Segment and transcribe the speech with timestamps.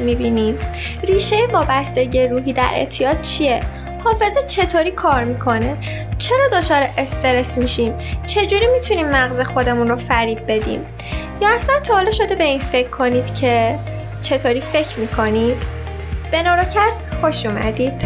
[0.00, 0.58] می‌بینیم
[1.02, 3.60] ریشه وابستگی روحی در اعتیاد چیه؟
[4.04, 5.76] حافظه چطوری کار می‌کنه؟
[6.18, 7.94] چرا دچار استرس میشیم؟
[8.26, 10.84] چجوری می‌تونیم مغز خودمون رو فریب بدیم؟
[11.40, 13.78] یا اصلا تا شده به این فکر کنید که
[14.22, 15.56] چطوری فکر می‌کنید؟
[16.30, 18.04] به نوروکست خوش اومدید.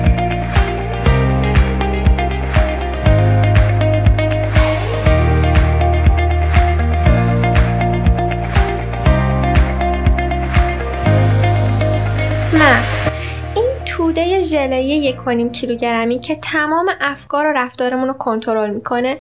[14.15, 15.17] توده ژله یک
[15.53, 19.19] کیلوگرمی که تمام افکار و رفتارمون رو کنترل می‌کنه.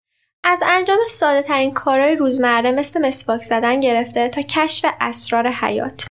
[0.45, 6.06] از انجام ساده ترین کارهای روزمره مثل مسواک زدن گرفته تا کشف اسرار حیات.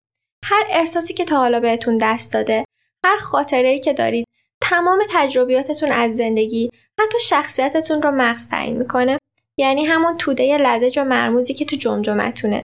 [0.43, 2.65] هر احساسی که تا حالا بهتون دست داده
[3.05, 4.27] هر خاطره که دارید
[4.61, 9.17] تمام تجربیاتتون از زندگی حتی شخصیتتون رو مغز تعیین می‌کنه.
[9.57, 12.63] یعنی همون توده لزج و مرموزی که تو جمجمتونه.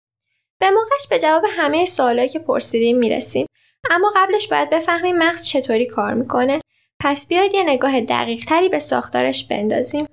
[0.61, 3.47] به موقعش به جواب همه سوالایی که پرسیدیم می‌رسیم.
[3.91, 6.61] اما قبلش باید بفهمیم مغز چطوری کار می‌کنه
[7.01, 10.07] پس بیاید یه نگاه دقیق تری به ساختارش بندازیم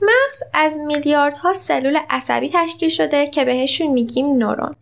[0.00, 4.76] مغز از میلیاردها سلول عصبی تشکیل شده که بهشون میگیم نورون.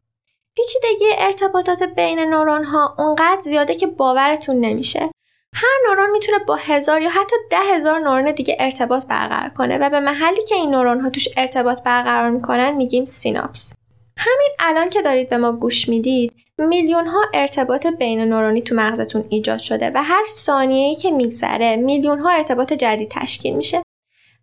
[0.56, 5.10] پیچیدگی ارتباطات بین نورون ها اونقدر زیاده که باورتون نمیشه.
[5.54, 9.90] هر نورون می‌تونه با هزار یا حتی ده هزار نورون دیگه ارتباط برقرار کنه و
[9.90, 13.74] به محلی که این نورون ها توش ارتباط برقرار می‌کنن میگیم سیناپس.
[14.16, 19.24] همین الان که دارید به ما گوش می‌دید میلیون ها ارتباط بین نورونی تو مغزتون
[19.28, 23.82] ایجاد شده و هر ثانیه‌ای که میگذره میلیون ها ارتباط جدید تشکیل میشه.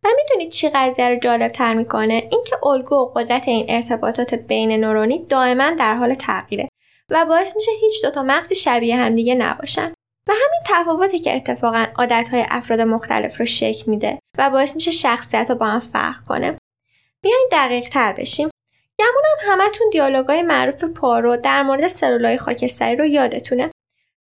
[0.04, 4.72] و می‌دونید چی قضیه رو جالب تر می‌کنه؟ اینکه الگو و قدرت این ارتباطات بین
[4.72, 6.70] نورونی دائما در حال تغییره
[7.10, 9.94] و باعث میشه هیچ دوتا مغزی شبیه همدیگه نباشن.
[10.30, 15.50] و همین تفاوتی که اتفاقا عادتهای افراد مختلف رو شکل میده و باعث میشه شخصیت
[15.50, 16.58] رو با هم فرق کنه
[17.24, 18.50] بیاین دقیق تر بشیم
[19.00, 23.72] گمونم همتون دیالوگای معروف پارو در مورد سلولای خاکستری رو یادتونه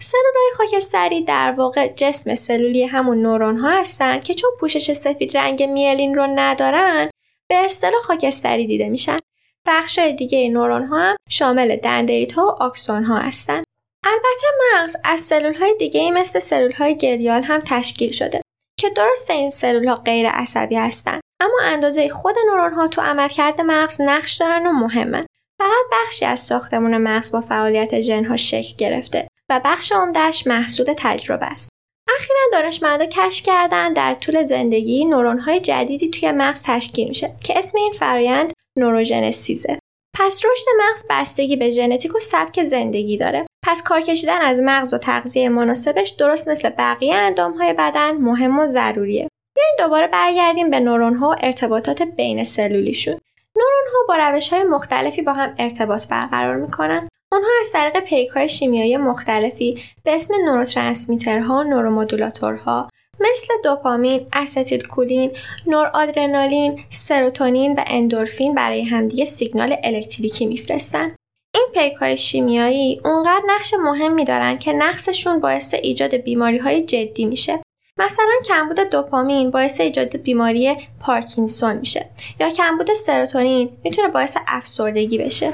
[0.02, 5.62] سلولای خاکستری در واقع جسم سلولی همون نورون ها هستن که چون پوشش سفید رنگ
[5.62, 7.10] میلین رو ندارن
[7.48, 9.18] به اصطلاح خاکستری دیده میشن.
[9.66, 13.64] بخش دیگه نورون ها هم شامل دندریت ها و آکسون ها هستن.
[14.04, 18.40] البته مغز از سلول های دیگه مثل سلول های گلیال هم تشکیل شده
[18.80, 23.60] که درست این سلول ها غیر عصبی هستن اما اندازه خود نورون ها تو عملکرد
[23.60, 25.26] مغز نقش دارن و مهمن.
[25.58, 30.94] فقط بخشی از ساختمون مغز با فعالیت ژن ها شکل گرفته و بخش عمدهش محصول
[30.96, 31.68] تجربه است.
[32.16, 37.78] اخیرا دانشمندا کشف کردن در طول زندگی نورون‌های جدیدی توی مغز تشکیل میشه که اسم
[37.78, 39.78] این فرایند نوروژنسیزه.
[40.20, 43.46] پس رشد مغز بستگی به ژنتیک و سبک زندگی داره.
[43.66, 48.66] پس کار کشیدن از مغز و تغذیه مناسبش درست مثل بقیه اندامهای بدن مهم و
[48.66, 49.28] ضروریه.
[49.54, 53.20] بیاین دوباره برگردیم به نورون‌ها و ارتباطات بین سلولیشون.
[53.56, 58.96] نورون‌ها با روش‌های مختلفی با هم ارتباط برقرار می‌کنن آنها از طریق پیک های شیمیایی
[58.96, 62.88] مختلفی به اسم نوروترانسمیترها و نورومودولاتورها
[63.20, 65.30] مثل دوپامین، اسیتیل کولین،
[65.66, 71.16] نورآدرنالین، سروتونین و اندورفین برای همدیگه سیگنال الکتریکی میفرستن.
[71.54, 77.24] این پیک های شیمیایی اونقدر نقش مهمی دارن که نقصشون باعث ایجاد بیماری های جدی
[77.24, 77.60] میشه.
[77.96, 82.06] مثلا کمبود دوپامین باعث ایجاد بیماری پارکینسون میشه
[82.40, 85.52] یا کمبود سروتونین می‌تونه باعث افسردگی بشه.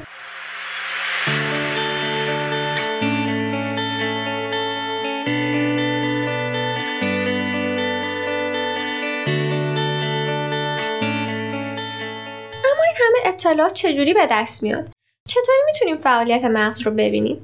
[13.15, 14.91] همه اطلاعات چجوری به دست میاد؟
[15.29, 17.43] چطوری می‌تونیم فعالیت مغز رو ببینیم؟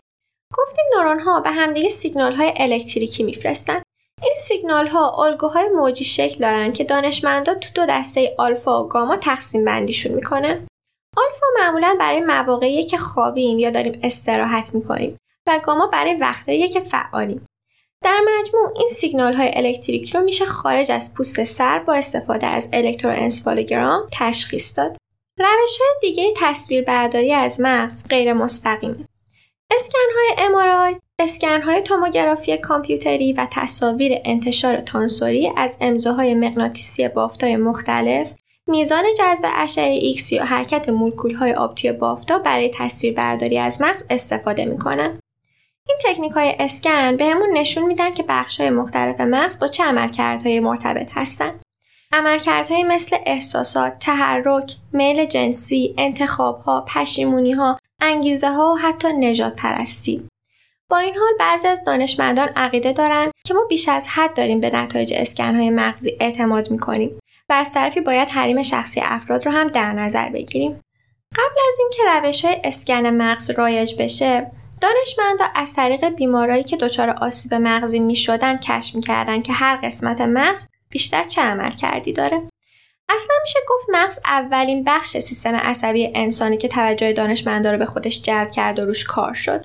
[0.55, 3.83] گفتیم نورون ها به همدیگه سیگنال های الکتریکی میفرستن.
[4.23, 9.17] این سیگنال ها الگوهای موجی شکل دارن که دانشمندا تو دو دسته آلفا و گاما
[9.17, 10.67] تقسیم بندیشون می‌کنن.
[11.17, 16.81] آلفا معمولا برای مواقعی که خوابیم یا داریم استراحت می‌کنیم و گاما برای وقتایی که
[16.81, 17.47] فعالیم.
[18.05, 22.69] در مجموع این سیگنال های الکتریکی رو میشه خارج از پوست سر با استفاده از
[22.73, 25.00] الکتروانسفالوگرام تشخیص داد.
[25.43, 29.09] روش های دیگه تصویر برداری از مغز غیر مستقیمه.
[29.71, 37.57] اسکن های MRI، اسکن های توموگرافی کامپیوتری و تصاویر انتشار تانسوری از امضاهای مغناطیسی بافتای
[37.57, 38.33] مختلف
[38.67, 43.83] میزان جذب اشعه ایکس یا حرکت مولکول های آب توی بافتا برای تصویر برداری از
[43.83, 45.21] مغز استفاده می‌کنن.
[45.89, 50.61] این تکنیک های اسکن بهمون نشون میدن که بخش های مختلف مغز با چه عملکردهای
[50.61, 51.61] مرتبط هستند.
[52.13, 60.29] عملکردهایی مثل احساسات، تحرک، میل جنسی، انتخابها، پشیمونیها، انگیزه ها و حتی نجات پرستی.
[60.89, 64.77] با این حال بعضی از دانشمندان عقیده دارند که ما بیش از حد داریم به
[64.77, 67.19] نتایج اسکنهای مغزی اعتماد می‌کنیم
[67.49, 70.81] و از طرفی باید حریم شخصی افراد رو هم در نظر بگیریم.
[71.37, 77.11] قبل از اینکه روش های اسکن مغز رایج بشه دانشمندا از طریق بیمارایی که دچار
[77.11, 82.49] آسیب مغزی می شدن کشف می‌کردن که هر قسمت مغز بیشتر چه عمل کردی داره.
[83.09, 88.23] اصلا میشه گفت مغز اولین بخش سیستم عصبی انسانی که توجه دانشمندا رو به خودش
[88.23, 89.65] جلب کرد و روش کار شد.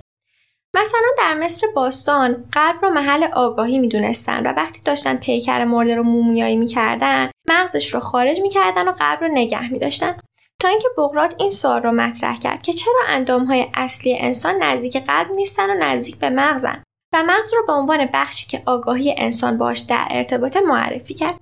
[0.73, 6.03] مثلا در مصر باستان قلب رو محل آگاهی می‌دونستن و وقتی داشتن پیکر مرده رو
[6.03, 10.17] مومیایی می‌کردن مغزش رو خارج می‌کردن و قلب رو نگه میداشتن
[10.61, 15.31] تا اینکه بغرات این سوال رو مطرح کرد که چرا اندامهای اصلی انسان نزدیک قلب
[15.31, 16.83] نیستن و نزدیک به مغزن
[17.15, 21.39] و مغز رو به عنوان بخشی که آگاهی انسان باش در ارتباط معرفی کرد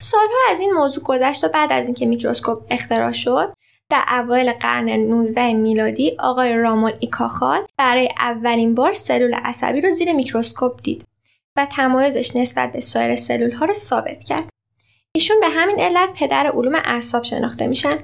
[0.00, 3.52] سالها از این موضوع گذشت و بعد از اینکه میکروسکوپ اختراع شد
[3.90, 9.90] در اوایل قرن 19 میلادی آقای رامون ای کاخال برای اولین بار سلول عصبی رو
[9.90, 11.04] زیر میکروسکوپ دید
[11.56, 14.48] و تمایزش نسبت به سایر سلول ها رو ثابت کرد.
[15.14, 17.98] ایشون به همین علت پدر علوم اعصاب شناخته میشن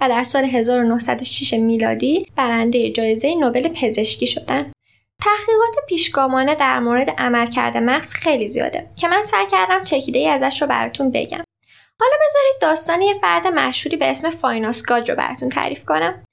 [0.00, 4.72] و در سال 1906 میلادی برنده جایزه نوبل پزشکی شدن.
[5.22, 10.62] تحقیقات پیشگامانه در مورد عملکرد مغز خیلی زیاده که من سعی کردم چکیده ای ازش
[10.62, 11.44] رو براتون بگم.
[12.00, 16.24] حالا بذارید داستان یه فرد مشهوری به اسم فایناس گاج رو براتون تعریف کنم.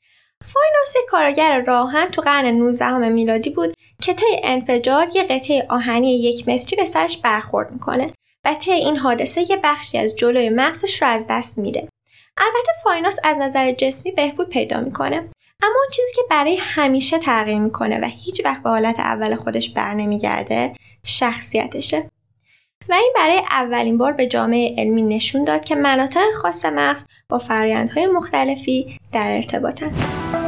[0.43, 6.47] فایناس کارگر راه‌آهن تو قرن 19 میلادی بود که طی انفجار یه قطعه آهنی یک
[6.47, 8.13] متری به سرش برخورد می‌کنه
[8.45, 11.87] و طی این حادثه یه بخشی از جلوی مغزش رو از دست میده.
[12.37, 15.29] البته فایناس از نظر جسمی بهبود پیدا می‌کنه
[15.61, 19.69] اما اون چیزی که برای همیشه تغییر می‌کنه و هیچ وقت به حالت اول خودش
[19.69, 22.09] برنمیگرده شخصیتشه
[22.89, 27.37] و این برای اولین بار به جامعه علمی نشون داد که مناطق خاص مغز با
[27.37, 30.42] فرایندهای مختلفی در ارتباطند.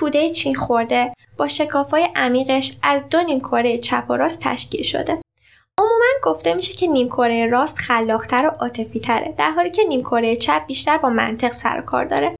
[0.00, 5.22] توده چین خورده با شکافای عمیقش از دو نیمکره چپ و راست تشکیل شده.
[5.78, 10.66] عموما گفته میشه که نیمکره راست خلاقتر و عاطفی تره در حالی که نیمکره چپ
[10.66, 12.36] بیشتر با منطق سر و کار داره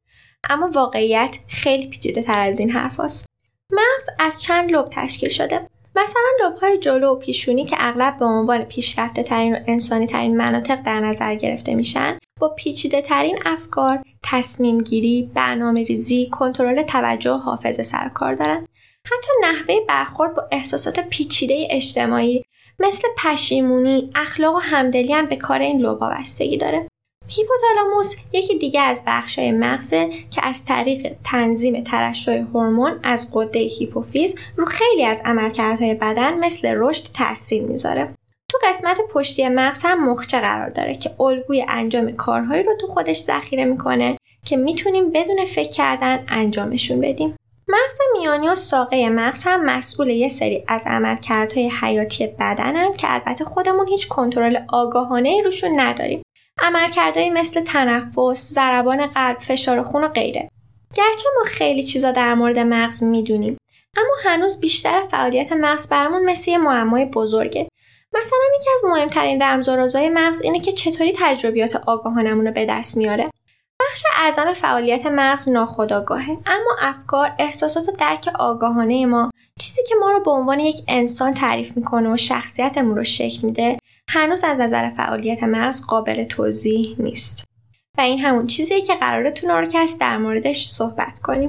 [0.51, 3.27] اما واقعیت خیلی پیچیده تر از این حرف هست.
[3.73, 5.67] مغز از چند لب تشکیل شده
[5.97, 10.83] مثلا لبهای جلو و پیشونی که اغلب به عنوان پیشرفته ترین و انسانی ترین مناطق
[10.83, 17.37] در نظر گرفته میشن با پیچیده ترین افکار، تصمیم گیری، برنامه ریزی، کنترل توجه و
[17.37, 18.67] حافظه سر کار دارن.
[19.05, 22.43] حتی نحوه برخورد با احساسات پیچیده اجتماعی
[22.79, 26.89] مثل پشیمونی، اخلاق و همدلی هم به کار این لوبا بستگی داره.
[27.31, 34.35] هیپوتالاموس یکی دیگه از بخشای مغزه که از طریق تنظیم ترشح هورمون از قده هیپوفیز
[34.57, 38.15] رو خیلی از عملکردهای بدن مثل رشد تاثیر می‌ذاره.
[38.49, 43.21] تو قسمت پشتی مغز هم مخچه قرار داره که الگوی انجام کارهایی رو تو خودش
[43.21, 47.37] ذخیره می‌کنه که می‌تونیم بدون فکر کردن انجامشون بدیم.
[47.69, 53.45] مغز میانی و ساقه مغز هم مسئول یه سری از عملکردهای حیاتی بدنن که البته
[53.45, 56.23] خودمون هیچ کنترل آگاهانه روشون نداریم.
[56.61, 60.51] عملکردهایی مثل تنفس، ضربان قلب، فشار خون و غیره.
[60.95, 63.57] گرچه ما خیلی چیزا در مورد مغز می‌دونیم
[63.97, 67.69] اما هنوز بیشتر فعالیت مغز برامون مثل یه معمای بزرگه
[68.15, 72.67] مثلا یکی از مهمترین رمز و رازهای مغز اینه که چطوری تجربیات آگاهانمون رو به
[72.67, 73.31] دست میاره
[73.81, 80.11] بخش اعظم فعالیت مغز ناخودآگاهه اما افکار احساسات و درک آگاهانه ما چیزی که ما
[80.11, 83.79] رو به عنوان یک انسان تعریف می‌کنه و شخصیتمون رو شکل میده
[84.13, 87.45] هنوز از نظر فعالیت مغز قابل توضیح نیست.
[87.99, 91.49] و این همون چیزیه که قراره تو نارکست در موردش صحبت کنیم.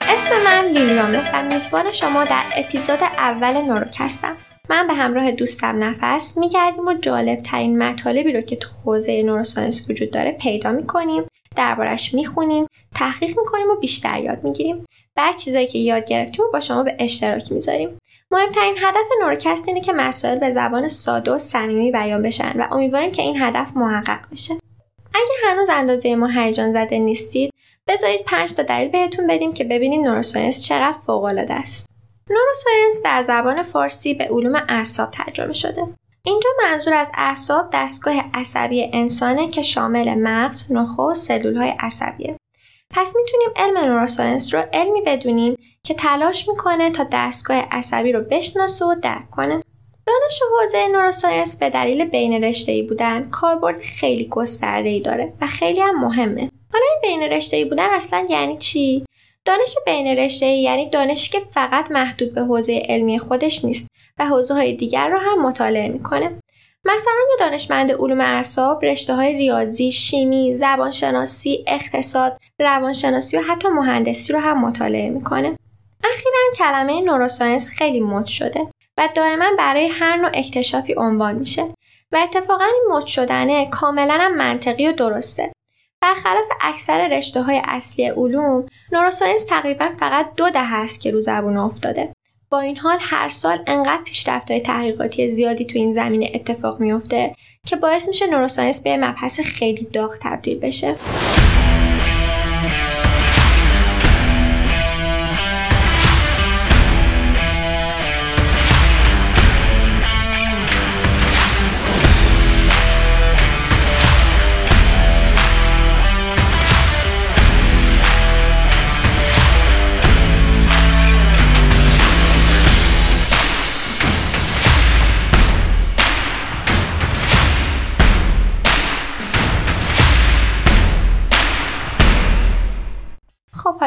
[0.00, 4.36] اسم من لیلیامه و میزبان شما در اپیزود اول نوروکستم
[4.70, 9.90] من به همراه دوستم نفس میگردیم و جالب ترین مطالبی رو که تو حوزه نوروساینس
[9.90, 11.24] وجود داره پیدا می‌کنیم.
[11.56, 14.86] دربارش می‌خونیم تحقیق می‌کنیم و بیشتر یاد می‌گیریم.
[15.14, 17.98] بعد چیزایی که یاد گرفتیم و با شما به اشتراک می‌ذاریم.
[18.30, 23.10] مهمترین هدف نورکست اینه که مسائل به زبان ساده و صمیمی بیان بشن و امیدواریم
[23.10, 24.54] که این هدف محقق بشه.
[25.14, 27.52] اگه هنوز اندازه ما هیجان زده نیستید
[27.88, 31.88] بذارید پنج تا دلیل بهتون بدیم که ببینید نوروساینس چقدر فوق العاده است.
[32.30, 35.86] نوروساینس در زبان فارسی به علوم اعصاب ترجمه شده.
[36.24, 42.36] اینجا منظور از اعصاب دستگاه عصبی انسانه که شامل مغز، نخو و سلولهای عصبیه.
[42.90, 48.84] پس می‌تونیم علم نوروساینس رو علمی بدونیم که تلاش می‌کنه تا دستگاه عصبی رو بشناسه
[48.84, 49.62] و درک کنه.
[50.06, 54.30] دانش حوزه نوروساینس به دلیل بین ای بودن کاربرد خیلی
[54.62, 56.50] ای داره و خیلی هم مهمه.
[56.72, 59.04] حالا این بین ای بودن اصلا یعنی چی؟
[59.48, 63.88] دانش بین ای یعنی دانشی که فقط محدود به حوزه علمی خودش نیست
[64.18, 66.38] و حوزه های دیگر رو هم مطالعه می‌کنه.
[66.84, 74.32] مثلا یه دانشمند علوم اعصاب رشته های ریاضی، شیمی، زبانشناسی، اقتصاد، روانشناسی و حتی مهندسی
[74.32, 75.56] رو هم مطالعه می‌کنه.
[76.04, 78.66] اخیرا کلمه نوروساینس خیلی مد شده
[78.98, 81.62] و دائما برای هر نوع اکتشافی عنوان میشه
[82.12, 85.52] و اتفاقا این مد شدنه کاملا منطقی و درسته.
[86.02, 91.56] برخلاف اکثر رشته های اصلی علوم، نوروساینس تقریبا فقط دو دهه است که رو زبون
[91.56, 92.12] افتاده.
[92.50, 97.34] با این حال هر سال انقدر پیشرفت های تحقیقاتی زیادی تو این زمینه اتفاق میفته
[97.66, 100.96] که باعث میشه نوروساینس به مبحث خیلی داغ تبدیل بشه.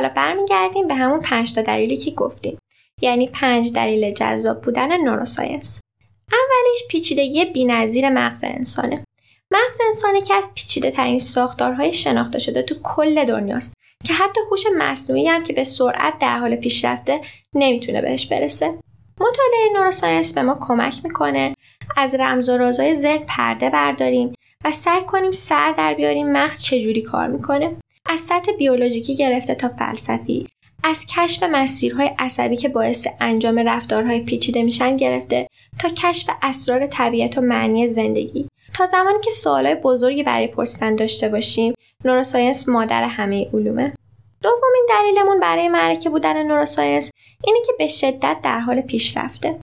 [0.01, 2.58] حالا برمیگردیم به همون پنج تا دلیلی که گفتیم.
[3.01, 5.81] یعنی پنج دلیل جذاب بودن نوروساینس.
[6.31, 9.03] اولیش پیچیدگی بینظیر مغز انسانه.
[9.51, 14.63] مغز انسان که از پیچیده ترین ساختارهای شناخته شده تو کل دنیاست که حتی هوش
[14.77, 17.22] مصنوعی هم که به سرعت در حال پیشرفته
[17.55, 18.65] نمی‌تونه بهش برسه.
[19.20, 21.55] مطالعه نوروساینس به ما کمک می‌کنه
[21.98, 24.34] از رمز و رازهای ذهن پرده برداریم
[24.65, 27.75] و سعی کنیم سر در بیاریم مغز چجوری کار می‌کنه.
[28.05, 30.48] از سطح بیولوژیکی گرفته تا فلسفی
[30.84, 35.48] از کشف مسیرهای عصبی که باعث انجام رفتارهای پیچیده میشن گرفته
[35.79, 38.48] تا کشف اسرار طبیعت و معنی زندگی.
[38.74, 41.74] تا زمانی که سوالای بزرگی برای پرسیدن داشته باشیم
[42.05, 43.93] نوروساینس مادر همه علومه.
[44.41, 47.12] دومین دلیلمون برای معرکه بودن نوروساینس
[47.43, 49.60] اینه که به شدت در حال پیشرفته.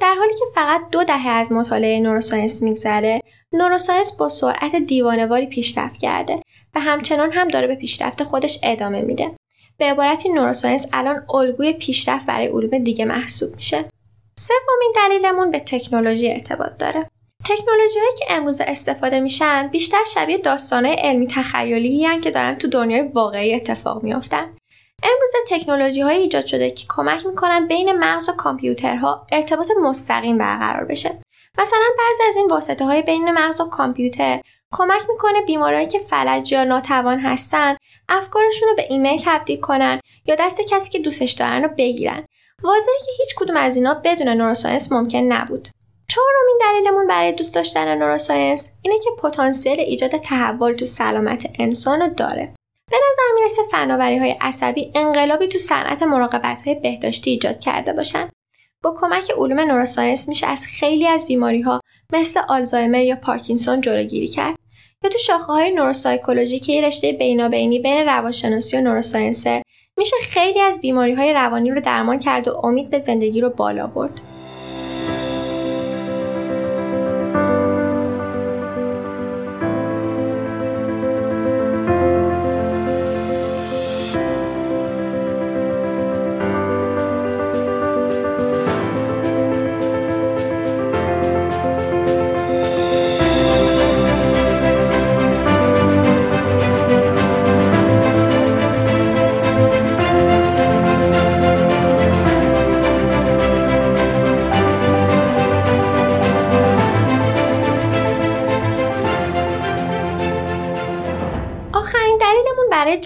[0.00, 3.20] در حالی که فقط دو دهه از مطالعه نوروساینس میگذره
[3.52, 6.42] نوروساینس با سرعت دیوانواری پیشرفت کرده.
[6.74, 9.36] و همچنان هم داره به پیشرفت خودش ادامه میده.
[9.78, 13.84] به عبارتی نوروساینس الان الگوی پیشرفت برای علوم دیگه محسوب میشه.
[14.38, 17.10] سومین دلیلمون به تکنولوژی ارتباط داره.
[17.44, 23.02] تکنولوژی هایی که امروز استفاده میشن بیشتر شبیه داستانهای علمی تخیلی که دارن تو دنیای
[23.02, 24.56] واقعی اتفاق میافتن.
[25.02, 30.84] امروز تکنولوژی های ایجاد شده که کمک می‌کنن بین مغز و کامپیوترها ارتباط مستقیم برقرار
[30.84, 31.10] بشه.
[31.58, 34.40] مثلا بعضی از این واسطه های بین مغز و کامپیوتر
[34.72, 37.76] کمک می‌کنه بیمارایی که فلج یا ناتوان هستن
[38.08, 42.26] افکارشون رو به ایمیل تبدیل کنن یا دست کسی که دوستش دارن رو بگیرن.
[42.62, 45.68] واضحه که هیچ کدوم از اینا بدون نوروساینس ممکن نبود.
[46.08, 52.08] چهارمین دلیلمون برای دوست داشتن نوروساینس اینه که پتانسیل ایجاد تحول تو سلامت انسان رو
[52.08, 52.54] داره.
[52.90, 58.28] به نظر می‌رسه فناوری های عصبی انقلابی تو صنعت مراقبت های بهداشتی ایجاد کرده باشن.
[58.82, 61.80] با کمک علوم نوروساینس میشه از خیلی از بیماری ها
[62.12, 64.56] مثل آلزایمر یا پارکینسون جلوگیری کرد.
[65.04, 69.62] یا تو شاخه های نوروسایکولوژی که یه رشته بینابینی بین روانشناسی و نوروساینسه
[69.96, 73.86] میشه خیلی از بیماری های روانی رو درمان کرد و امید به زندگی رو بالا
[73.86, 74.20] برد.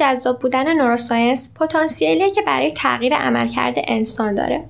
[0.07, 4.69] جذاب بودن neuroscience پتانسیلی که برای تغییر عملکرد انسان داره.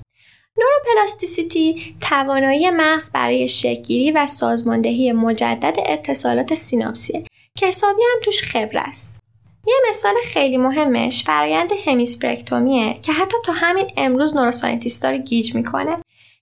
[0.58, 7.24] neuroplasticity توانایی مغز برای شکلگیری و سازماندهی مجدد اتصالات سیناپسیه
[7.58, 9.20] که حسابی هم توش خبر است.
[9.66, 15.18] یه مثال خیلی مهمش فرایند hemispherectomy ه که حتی تا همین امروز neuroscientist ا رو
[15.18, 15.98] گیج می‌کنه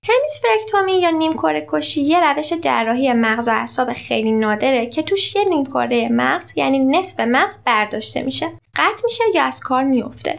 [0.08, 5.44] hemispherectomy یا نیمکره کشی یه روش جراحی مغز و اعصاب خیلی نادره که توش یه
[5.44, 8.46] نیمکره مغز یعنی نصف مغز برداشته میشه
[8.76, 10.38] قطع میشه یا از کار میفته.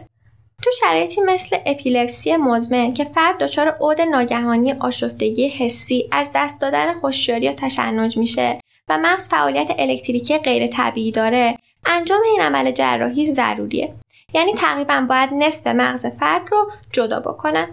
[0.62, 6.94] تو شرایطی مثل اپیلپسی مزمن که فرد دچار عود ناگهانی آشفتگی حسی از دست دادن
[6.94, 13.26] هوشیاری یا تشنج میشه و مغز فعالیت الکتریکی غیر طبیعی داره انجام این عمل جراحی
[13.26, 13.94] ضروریه.
[14.34, 17.68] یعنی تقریبا باید نصف مغز فرد رو جدا بکنن.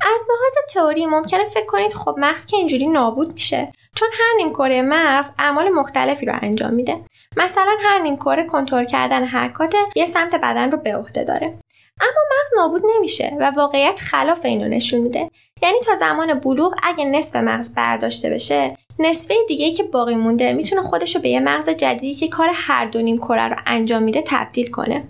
[0.00, 3.72] از لحاظ تئوری ممکنه فکر کنید خب مغز که اینجوری نابود میشه.
[3.94, 7.00] چون هر نیمکره مغز اعمال مختلفی رو انجام میده.
[7.36, 11.58] مثلا هر نیمکره کنترل کردن حرکات یه سمت بدن رو به عهده داره.
[12.00, 15.30] اما مغز نابود نمیشه و واقعیت خلاف اینو نشون میده.
[15.62, 20.82] یعنی تا زمان بلوغ اگه نصف مغز برداشته بشه نصفه دیگه که باقی مونده می‌تونه
[20.82, 24.22] خودش رو به یه مغز جدیدی که کار هر دو نیم کره رو انجام میده
[24.26, 25.08] تبدیل کنه.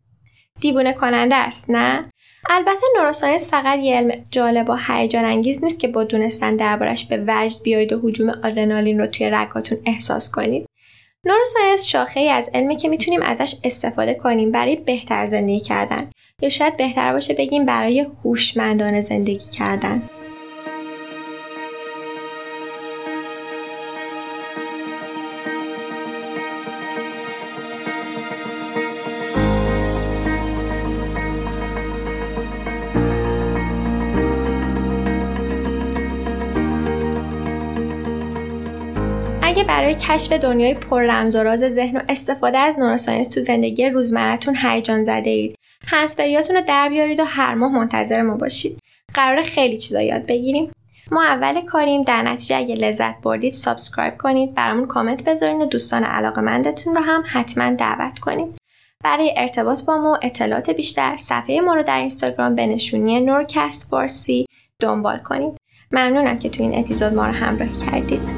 [0.61, 2.13] دیوونه کننده است نه؟
[2.51, 7.25] البته نوروساینس فقط یه علم جالب و هیجان انگیز نیست که با دونستن دربارش به
[7.27, 10.67] وجد بیایید و حجوم آدرنالین رو توی رگاتون احساس کنید.
[11.25, 16.11] نوروساینس شاخه ای از علمی که می‌تونیم ازش استفاده کنیم برای بهتر زندگی کردن
[16.43, 20.03] یا شاید بهتر باشه بگیم برای هوشمندانه زندگی کردن.
[39.69, 44.57] برای کشف دنیای پر رمز و راز ذهن و استفاده از neuroscience تو زندگی روزمرتون
[44.63, 45.59] هیجان زده اید.
[45.87, 48.79] هنسفریاتون رو در بیارید و هر ماه منتظر ما باشید.
[49.15, 50.73] قرار خیلی چیزا یاد بگیریم.
[51.11, 56.05] ما اول کاریم در نتیجه اگه لذت بردید subscribe کنید برامون کامنت بذارین و دوستان
[56.05, 58.59] علاقمندتون رو هم حتما دعوت کنید.
[59.05, 64.47] برای ارتباط با ما اطلاعات بیشتر صفحه ما رو در اینستاگرام به نشونی نورکست فارسی
[64.81, 65.57] دنبال کنید.
[65.93, 68.36] ممنونم که تو این اپیزود ما رو همراهی کردید.